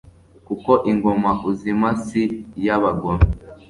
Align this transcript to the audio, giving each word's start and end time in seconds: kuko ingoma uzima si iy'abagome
kuko 0.47 0.71
ingoma 0.91 1.31
uzima 1.49 1.87
si 2.05 2.21
iy'abagome 2.59 3.25